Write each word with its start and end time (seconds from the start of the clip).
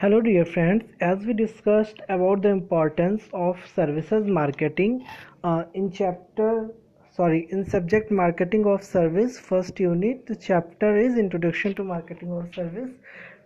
Hello 0.00 0.20
dear 0.20 0.44
friends, 0.44 0.84
as 1.00 1.24
we 1.26 1.32
discussed 1.32 2.02
about 2.08 2.42
the 2.42 2.50
importance 2.50 3.24
of 3.32 3.56
services 3.74 4.28
marketing 4.28 5.04
uh, 5.42 5.64
in 5.74 5.90
chapter 5.90 6.70
sorry 7.16 7.48
in 7.50 7.64
subject 7.68 8.12
marketing 8.12 8.64
of 8.74 8.84
service 8.84 9.40
first 9.40 9.80
unit 9.80 10.24
the 10.28 10.36
chapter 10.36 10.96
is 10.96 11.18
introduction 11.18 11.74
to 11.74 11.82
marketing 11.82 12.30
of 12.30 12.54
service. 12.54 12.92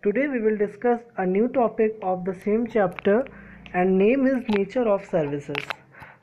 Today 0.03 0.29
we 0.29 0.43
will 0.43 0.59
discuss 0.59 1.01
a 1.17 1.24
new 1.24 1.49
topic 1.49 1.99
of 2.03 2.26
the 2.26 2.35
same 2.44 2.66
chapter 2.66 3.26
and 3.72 3.96
name 3.96 4.26
is 4.26 4.46
nature 4.50 4.87
of 4.87 5.06
services. 5.06 5.64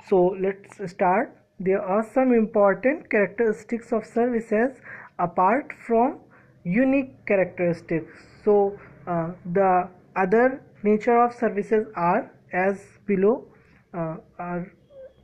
So 0.07 0.23
let's 0.47 0.91
start. 0.91 1.35
There 1.59 1.81
are 1.81 2.07
some 2.13 2.33
important 2.33 3.09
characteristics 3.09 3.91
of 3.91 4.05
services 4.05 4.77
apart 5.17 5.73
from 5.87 6.19
unique 6.63 7.15
characteristics. 7.25 8.11
So 8.45 8.77
uh, 9.07 9.31
the 9.53 9.89
other 10.15 10.61
nature 10.83 11.21
of 11.21 11.33
services 11.33 11.87
are 11.95 12.31
as 12.51 12.83
below 13.05 13.45
uh, 13.93 14.17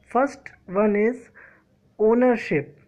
first 0.07 0.39
one 0.65 0.95
is 0.95 1.29
ownership. 1.99 2.79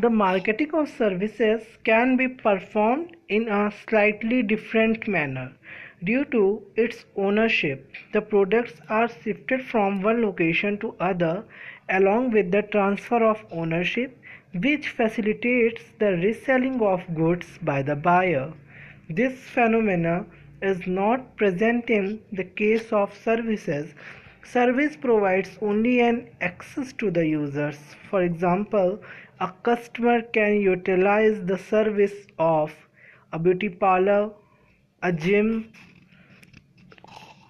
The 0.00 0.10
marketing 0.10 0.70
of 0.74 0.88
services 0.88 1.62
can 1.84 2.16
be 2.16 2.28
performed 2.28 3.16
in 3.28 3.48
a 3.48 3.72
slightly 3.88 4.42
different 4.42 5.06
manner. 5.06 5.52
Due 6.02 6.24
to 6.26 6.62
its 6.76 7.04
ownership 7.16 7.90
the 8.12 8.20
products 8.20 8.80
are 8.88 9.08
shifted 9.08 9.62
from 9.62 10.02
one 10.02 10.20
location 10.22 10.78
to 10.78 10.94
other 11.00 11.44
along 11.88 12.30
with 12.32 12.50
the 12.50 12.62
transfer 12.62 13.22
of 13.24 13.44
ownership 13.50 14.18
which 14.52 14.88
facilitates 14.88 15.82
the 15.98 16.12
reselling 16.24 16.80
of 16.80 17.02
goods 17.14 17.58
by 17.62 17.82
the 17.82 17.96
buyer. 17.96 18.52
This 19.08 19.34
phenomena 19.34 20.26
is 20.64 20.86
not 20.86 21.36
present 21.36 21.90
in 21.90 22.20
the 22.32 22.44
case 22.44 22.92
of 22.92 23.16
services. 23.24 23.94
Service 24.44 24.96
provides 24.96 25.58
only 25.60 26.00
an 26.00 26.28
access 26.40 26.92
to 26.94 27.10
the 27.10 27.26
users. 27.26 27.78
For 28.10 28.22
example, 28.22 29.02
a 29.40 29.52
customer 29.62 30.22
can 30.22 30.60
utilize 30.60 31.44
the 31.44 31.58
service 31.58 32.14
of 32.38 32.72
a 33.32 33.38
beauty 33.38 33.68
parlor, 33.68 34.30
a 35.02 35.12
gym, 35.12 35.72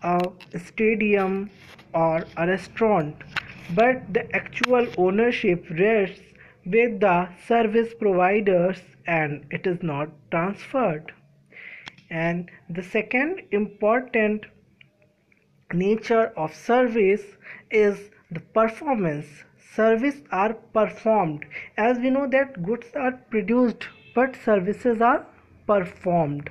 a 0.02 0.20
stadium, 0.58 1.50
or 1.94 2.24
a 2.36 2.46
restaurant, 2.46 3.16
but 3.74 4.12
the 4.12 4.24
actual 4.34 4.86
ownership 4.98 5.64
rests 5.70 6.22
with 6.64 7.00
the 7.00 7.28
service 7.46 7.92
providers 7.94 8.80
and 9.06 9.44
it 9.50 9.66
is 9.66 9.82
not 9.82 10.08
transferred 10.30 11.12
and 12.10 12.50
the 12.68 12.82
second 12.82 13.40
important 13.50 14.46
nature 15.72 16.32
of 16.36 16.54
service 16.54 17.24
is 17.70 18.10
the 18.30 18.40
performance. 18.40 19.26
Service 19.74 20.20
are 20.30 20.54
performed. 20.54 21.44
As 21.76 21.98
we 21.98 22.10
know 22.10 22.28
that 22.28 22.62
goods 22.62 22.88
are 22.94 23.12
produced 23.30 23.88
but 24.14 24.36
services 24.36 25.00
are 25.00 25.26
performed. 25.66 26.50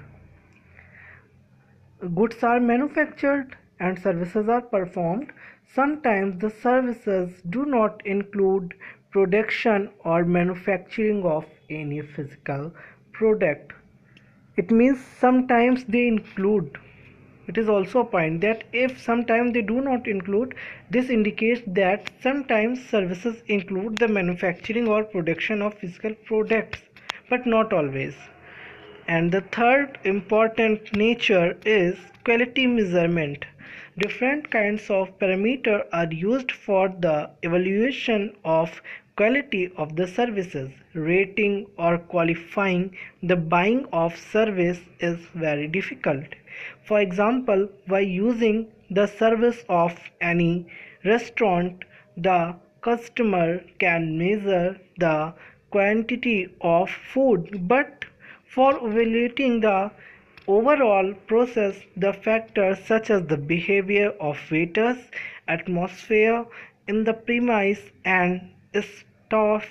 Goods 2.16 2.44
are 2.44 2.59
manufactured 2.59 3.56
and 3.80 3.98
services 3.98 4.50
are 4.50 4.62
performed. 4.62 5.31
Sometimes 5.74 6.42
the 6.42 6.50
services 6.50 7.42
do 7.50 7.66
not 7.66 8.06
include 8.06 8.74
production 9.12 9.90
or 10.04 10.26
manufacturing 10.26 11.24
of 11.24 11.46
any 11.70 12.02
physical 12.02 12.74
product 13.14 13.74
it 14.58 14.72
means 14.72 15.04
sometimes 15.20 15.84
they 15.86 16.08
include. 16.08 16.78
It 17.48 17.58
is 17.58 17.70
also 17.70 18.00
a 18.00 18.06
point 18.06 18.42
that 18.42 18.64
if 18.72 19.00
sometimes 19.00 19.54
they 19.54 19.62
do 19.62 19.82
not 19.82 20.08
include 20.08 20.56
this 20.90 21.09
indicates 21.09 21.62
that 21.68 22.09
sometimes 22.22 22.84
services 22.88 23.44
include 23.48 23.98
the 23.98 24.08
manufacturing 24.08 24.88
or 24.88 25.03
production 25.03 25.62
of 25.62 25.74
physical 25.74 26.13
products 26.25 26.81
but 27.30 27.46
not 27.46 27.74
always. 27.74 28.16
And 29.08 29.31
the 29.31 29.42
third 29.42 29.97
important 30.03 30.96
nature 30.96 31.58
is 31.66 31.97
quality 32.25 32.66
measurement. 32.66 33.46
Different 33.97 34.50
kinds 34.50 34.90
of 34.90 35.18
parameter 35.19 35.86
are 35.94 36.12
used 36.12 36.52
for 36.52 36.90
the 36.90 37.30
evaluation 37.44 38.36
of 38.44 38.81
quality 39.16 39.72
of 39.78 39.96
the 39.96 40.07
services 40.07 40.72
rating 40.94 41.66
or 41.78 41.97
qualifying 41.97 42.96
the 43.22 43.35
buying 43.35 43.85
of 43.91 44.18
service 44.18 44.79
is 45.00 45.18
very 45.34 45.68
difficult. 45.68 46.24
For 46.85 47.00
example 47.00 47.69
by 47.88 48.01
using 48.01 48.72
the 48.90 49.07
service 49.07 49.63
of 49.69 49.97
any 50.22 50.68
restaurant 51.06 51.84
the 52.18 52.56
customer 52.81 53.62
can 53.79 54.18
measure 54.18 54.79
the 54.97 55.34
quantity 55.72 56.53
of 56.62 56.90
food 56.90 57.68
but 57.68 58.06
for 58.45 58.72
evaluating 58.88 59.59
the 59.62 59.91
overall 60.47 61.13
process 61.28 61.75
the 61.97 62.13
factors 62.13 62.80
such 62.85 63.09
as 63.09 63.25
the 63.28 63.38
behavior 63.38 64.09
of 64.19 64.38
waiters 64.51 64.97
atmosphere 65.47 66.45
in 66.88 67.03
the 67.03 67.13
premise 67.13 67.81
and 68.06 68.53
staff 68.81 69.67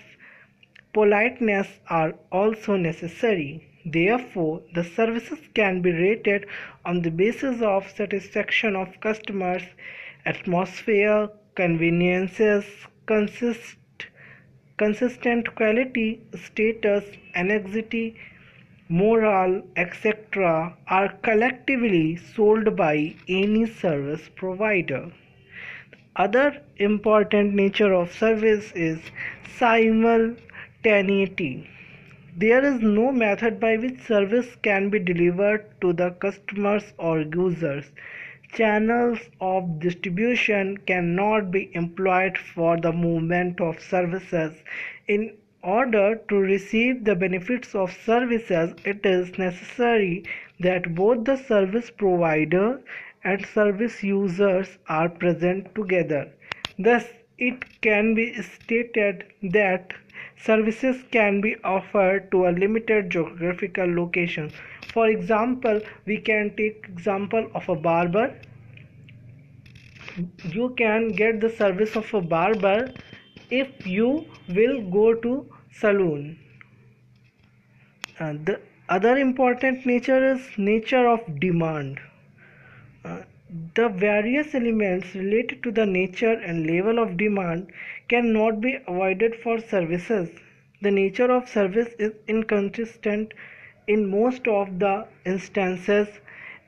politeness 0.93 1.81
are 1.89 2.15
also 2.31 2.77
necessary. 2.77 3.67
Therefore, 3.85 4.63
the 4.75 4.85
services 4.85 5.39
can 5.55 5.81
be 5.83 5.91
rated 5.91 6.47
on 6.85 7.03
the 7.03 7.11
basis 7.11 7.63
of 7.63 7.91
satisfaction 7.91 8.77
of 8.77 9.01
customers, 9.01 9.63
atmosphere, 10.25 11.31
conveniences, 11.55 12.65
consist, 13.07 13.77
consistent 14.77 15.55
quality, 15.55 16.21
status, 16.37 17.05
anxiety, 17.35 18.15
morale, 18.89 19.63
etc. 19.77 20.77
are 20.87 21.09
collectively 21.23 22.17
sold 22.17 22.77
by 22.77 23.15
any 23.27 23.65
service 23.67 24.29
provider. 24.37 25.11
Other 26.17 26.61
important 26.77 27.55
nature 27.55 27.95
of 27.95 28.13
service 28.13 28.71
is 28.73 29.01
simultaneity. 29.57 31.69
There 32.37 32.65
is 32.65 32.83
no 32.83 33.13
method 33.13 33.59
by 33.59 33.79
which 33.79 34.01
service 34.01 34.55
can 34.63 34.91
be 34.91 34.99
delivered 34.99 35.65
to 35.81 35.95
the 35.95 36.11
customers 36.11 36.93
or 36.99 37.21
users. 37.21 37.91
Channels 38.53 39.19
of 39.41 39.81
distribution 39.81 40.77
cannot 40.77 41.51
be 41.51 41.71
employed 41.75 42.37
for 42.37 42.79
the 42.79 42.93
movement 42.93 43.61
of 43.61 43.81
services. 43.81 44.53
In 45.09 45.33
order 45.63 46.17
to 46.29 46.37
receive 46.37 47.05
the 47.05 47.15
benefits 47.15 47.75
of 47.75 47.93
services, 48.05 48.75
it 48.85 49.07
is 49.07 49.39
necessary 49.39 50.25
that 50.61 50.95
both 50.95 51.25
the 51.25 51.37
service 51.37 51.91
provider 51.91 52.81
and 53.25 53.47
service 53.47 54.03
users 54.03 54.79
are 54.89 55.09
present 55.09 55.75
together. 55.75 56.33
Thus, 56.79 57.05
it 57.39 57.81
can 57.81 58.15
be 58.15 58.41
stated 58.43 59.25
that 59.43 59.93
services 60.37 61.03
can 61.11 61.41
be 61.41 61.57
offered 61.65 62.31
to 62.31 62.47
a 62.47 62.51
limited 62.51 63.11
geographical 63.11 63.95
location. 63.95 64.51
For 64.93 65.09
example, 65.09 65.81
we 66.07 66.19
can 66.19 66.55
take 66.57 66.87
example 66.89 67.51
of 67.55 67.69
a 67.69 67.75
barber. 67.75 68.35
You 70.45 70.71
can 70.77 71.09
get 71.09 71.41
the 71.41 71.51
service 71.51 71.97
of 71.97 72.13
a 72.15 72.21
barber 72.21 72.93
if 73.51 73.87
you 73.87 74.27
will 74.49 74.83
go 74.91 75.15
to 75.15 75.47
saloon. 75.71 76.39
Uh, 78.21 78.35
the 78.45 78.61
other 78.89 79.17
important 79.17 79.87
nature 79.87 80.33
is 80.33 80.49
nature 80.59 81.09
of 81.09 81.41
demand. 81.41 82.01
The 83.75 83.89
various 83.89 84.55
elements 84.55 85.15
related 85.15 85.63
to 85.63 85.71
the 85.71 85.87
nature 85.87 86.33
and 86.33 86.67
level 86.67 86.99
of 86.99 87.17
demand 87.17 87.73
cannot 88.09 88.61
be 88.61 88.79
avoided 88.87 89.37
for 89.37 89.59
services. 89.61 90.31
The 90.81 90.91
nature 90.91 91.31
of 91.31 91.49
service 91.49 91.95
is 91.99 92.13
inconsistent 92.29 93.35
in 93.87 94.09
most 94.11 94.47
of 94.49 94.79
the 94.79 95.07
instances 95.25 96.09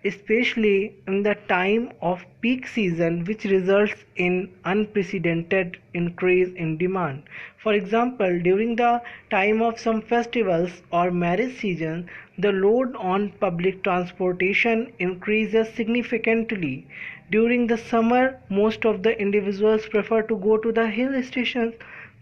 especially 0.05 0.93
in 1.07 1.23
the 1.23 1.35
time 1.49 1.91
of 2.03 2.25
peak 2.43 2.67
season 2.67 3.25
which 3.25 3.45
results 3.45 4.05
in 4.17 4.51
unprecedented 4.65 5.79
increase 5.95 6.53
in 6.55 6.77
demand 6.77 7.23
for 7.63 7.73
example 7.73 8.39
during 8.41 8.77
the 8.77 9.01
time 9.31 9.63
of 9.63 9.79
some 9.79 10.03
festivals 10.03 10.83
or 10.93 11.11
marriage 11.11 11.57
season 11.59 12.09
the 12.39 12.53
load 12.53 12.95
on 12.97 13.31
public 13.41 13.83
transportation 13.83 14.93
increases 14.99 15.69
significantly. 15.75 16.87
During 17.31 17.67
the 17.67 17.79
summer 17.79 18.39
most 18.49 18.85
of 18.85 19.03
the 19.03 19.19
individuals 19.21 19.87
prefer 19.89 20.23
to 20.23 20.37
go 20.37 20.57
to 20.59 20.73
the 20.73 20.89
hill 20.89 21.23
stations. 21.23 21.75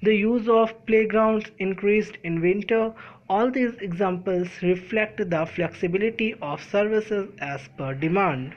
The 0.02 0.14
use 0.14 0.48
of 0.48 0.86
playgrounds 0.86 1.50
increased 1.58 2.18
in 2.22 2.40
winter. 2.40 2.92
All 3.28 3.50
these 3.50 3.74
examples 3.76 4.48
reflect 4.62 5.28
the 5.30 5.46
flexibility 5.46 6.34
of 6.42 6.62
services 6.62 7.28
as 7.40 7.68
per 7.76 7.94
demand. 7.94 8.54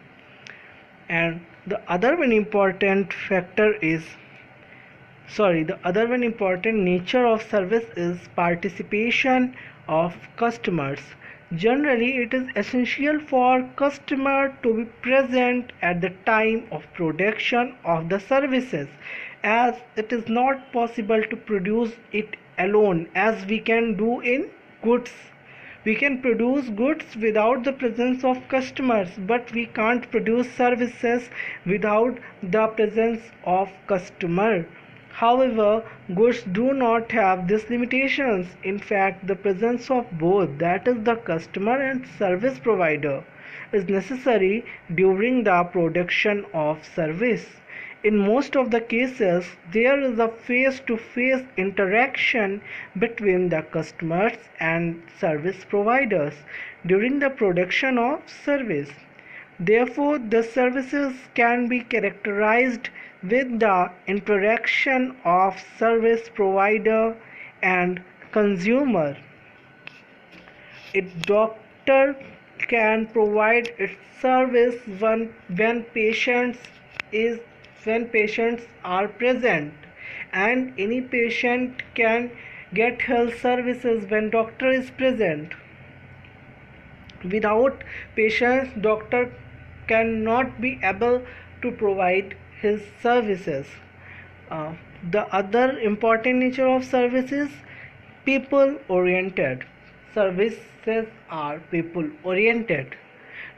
and 1.10 1.42
the 1.66 1.80
other 1.92 2.16
one 2.18 2.31
important 2.31 3.13
factor 3.13 3.74
is 3.74 4.04
sorry 5.28 5.63
the 5.63 5.78
other 5.88 6.07
one 6.07 6.24
important 6.24 6.80
nature 6.80 7.25
of 7.28 7.42
service 7.44 7.86
is 7.96 8.28
participation 8.36 9.56
of 9.88 10.16
customers 10.38 11.00
generally 11.53 12.18
it 12.18 12.33
is 12.33 12.47
essential 12.56 13.19
for 13.19 13.62
customer 13.75 14.56
to 14.63 14.74
be 14.74 14.86
present 15.01 15.71
at 15.81 16.01
the 16.01 16.09
time 16.25 16.68
of 16.71 16.92
production 16.94 17.75
of 17.83 18.09
the 18.09 18.19
services 18.19 18.88
as 19.44 19.75
it 19.95 20.12
is 20.12 20.27
not 20.27 20.71
possible 20.71 21.21
to 21.24 21.36
produce 21.36 21.94
it 22.12 22.36
alone 22.57 23.07
as 23.15 23.45
we 23.45 23.59
can 23.59 23.95
do 23.95 24.19
in 24.21 24.50
goods. 24.81 25.12
We 25.83 25.95
can 25.95 26.21
produce 26.21 26.69
goods 26.69 27.15
without 27.15 27.63
the 27.63 27.74
presence 27.74 28.24
of 28.24 28.47
customers 28.47 29.09
but 29.18 29.51
we 29.51 29.65
can't 29.68 30.09
produce 30.12 30.51
services 30.51 31.30
without 31.65 32.18
the 32.42 32.68
presence 32.68 33.21
of 33.44 33.69
customer 33.88 34.65
However, 35.17 35.81
goods 36.13 36.44
do 36.44 36.73
not 36.73 37.12
have 37.13 37.47
these 37.47 37.69
limitations. 37.69 38.57
In 38.63 38.79
fact, 38.79 39.25
the 39.27 39.35
presence 39.38 39.89
of 39.89 40.06
both, 40.19 40.57
that 40.57 40.89
is, 40.89 41.03
the 41.03 41.15
customer 41.15 41.79
and 41.81 42.06
service 42.06 42.59
provider, 42.59 43.23
is 43.71 43.88
necessary 43.88 44.65
during 44.94 45.44
the 45.45 45.63
production 45.63 46.45
of 46.53 46.83
service. 46.83 47.62
In 48.03 48.17
most 48.17 48.57
of 48.57 48.71
the 48.71 48.81
cases, 48.81 49.56
there 49.71 50.00
is 50.01 50.19
a 50.19 50.27
face 50.27 50.81
to 50.81 50.97
face 50.97 51.44
interaction 51.56 52.61
between 53.00 53.47
the 53.47 53.61
customers 53.61 54.38
and 54.59 55.01
service 55.18 55.63
providers 55.63 56.33
during 56.85 57.19
the 57.19 57.29
production 57.29 57.97
of 57.97 58.29
service. 58.29 58.91
Therefore, 59.60 60.19
the 60.19 60.44
services 60.44 61.13
can 61.34 61.68
be 61.68 61.80
characterized 61.80 62.90
with 63.24 63.60
the 63.60 63.92
interaction 64.06 65.16
of 65.24 65.63
service 65.80 66.30
provider 66.30 67.16
and 67.62 68.02
consumer. 68.31 69.16
A 70.94 71.02
doctor 71.02 72.16
can 72.57 73.07
provide 73.07 73.69
its 73.78 73.96
service 74.22 74.75
when, 75.00 75.34
when 75.56 75.84
patients 75.84 76.60
is 77.12 77.40
when 77.86 78.06
patients 78.07 78.63
are 78.84 79.07
present 79.07 79.74
and 80.34 80.74
any 80.78 81.00
patient 81.02 81.84
can 81.94 82.31
get 82.74 83.02
health 83.02 83.40
services 83.40 84.10
when 84.10 84.30
doctor 84.30 84.69
is 84.69 84.90
present 84.92 85.54
without 87.31 87.83
patients 88.16 88.72
doctor 88.81 89.31
cannot 89.88 90.60
be 90.62 90.80
able 90.83 91.22
to 91.62 91.72
provide 91.72 92.36
his 92.62 92.81
services. 93.01 93.68
Uh, 94.50 94.74
the 95.12 95.27
other 95.36 95.80
important 95.80 96.39
nature 96.39 96.68
of 96.68 96.83
services 96.83 97.50
people 98.25 98.75
oriented. 98.89 99.66
Services 100.13 101.07
are 101.30 101.60
people 101.72 102.10
oriented. 102.24 102.95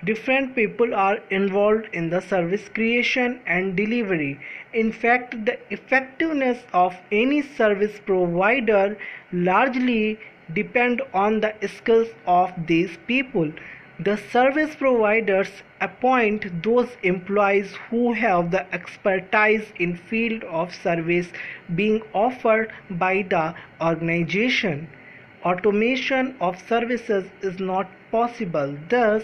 Different 0.04 0.56
people 0.56 0.94
are 0.94 1.18
involved 1.30 1.88
in 1.94 2.10
the 2.10 2.22
service 2.22 2.68
creation 2.70 3.40
and 3.48 3.76
delivery. 3.76 4.40
In 4.74 4.92
fact, 4.92 5.46
the 5.46 5.58
effectiveness 5.72 6.64
of 6.74 6.96
any 7.12 7.42
service 7.42 8.00
provider 8.06 8.98
largely 9.32 10.20
depend 10.54 11.02
on 11.14 11.42
the 11.42 11.54
skills 11.68 12.10
of 12.26 12.52
these 12.68 12.98
people. 13.08 13.52
The 14.00 14.18
service 14.18 14.76
providers 14.76 15.64
appoint 15.82 16.62
those 16.62 16.96
employees 17.02 17.76
who 17.90 18.14
have 18.14 18.52
the 18.52 18.72
expertise 18.74 19.74
in 19.80 19.96
field 19.98 20.44
of 20.44 20.74
service 20.74 21.32
being 21.76 22.04
offered 22.14 22.72
by 22.90 23.24
the 23.24 23.56
organization. 23.82 24.88
Automation 25.44 26.36
of 26.40 26.62
services 26.68 27.26
is 27.42 27.60
not 27.60 27.90
possible, 28.12 28.78
thus 28.90 29.24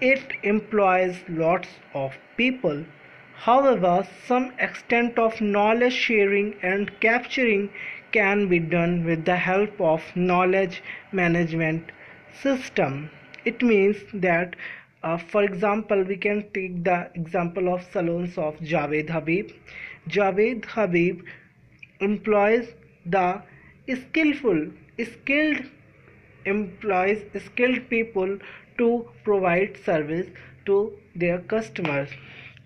it 0.00 0.32
employs 0.42 1.16
lots 1.28 1.68
of 1.94 2.12
people. 2.36 2.84
However, 3.34 4.06
some 4.26 4.52
extent 4.58 5.18
of 5.18 5.40
knowledge 5.40 5.94
sharing 5.94 6.54
and 6.62 7.00
capturing 7.00 7.70
can 8.12 8.48
be 8.48 8.58
done 8.58 9.04
with 9.04 9.24
the 9.24 9.36
help 9.36 9.80
of 9.80 10.02
knowledge 10.16 10.82
management 11.12 11.90
system. 12.42 13.10
It 13.44 13.62
means 13.62 13.96
that 14.14 14.56
uh, 15.02 15.18
for 15.18 15.42
example 15.42 16.02
we 16.02 16.16
can 16.16 16.42
take 16.54 16.84
the 16.84 17.10
example 17.14 17.72
of 17.74 17.84
salons 17.92 18.38
of 18.38 18.60
Jawed 18.62 19.10
Habib. 19.10 19.50
Jawed 20.08 20.64
Habib 20.64 21.22
employs 22.00 22.68
the 23.06 23.42
skillful 24.02 24.66
skilled 25.12 25.62
employs 26.44 27.20
skilled 27.46 27.88
people 27.88 28.38
to 28.78 28.88
provide 29.24 29.76
service 29.84 30.28
to 30.66 30.92
their 31.14 31.38
customers. 31.40 32.08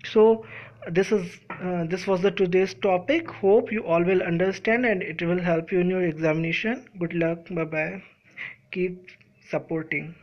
So 0.05 0.45
this 0.89 1.11
is 1.11 1.39
uh, 1.49 1.85
this 1.85 2.07
was 2.07 2.21
the 2.21 2.31
today's 2.31 2.73
topic. 2.73 3.29
Hope 3.29 3.71
you 3.71 3.85
all 3.85 4.03
will 4.03 4.21
understand 4.23 4.85
and 4.85 5.01
it 5.03 5.21
will 5.21 5.39
help 5.41 5.71
you 5.71 5.79
in 5.79 5.89
your 5.89 6.03
examination. 6.03 6.85
Good 6.99 7.13
luck. 7.13 7.47
Bye 7.49 7.65
bye 7.65 8.03
keep 8.71 9.07
supporting 9.49 10.15